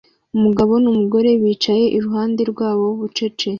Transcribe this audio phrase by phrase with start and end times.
[0.37, 3.47] Umugabo numugore bicaye iruhande rwabo bucece